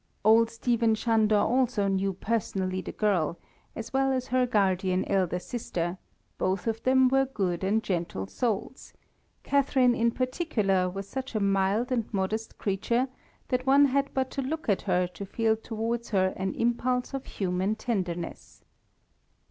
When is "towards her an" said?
15.55-16.55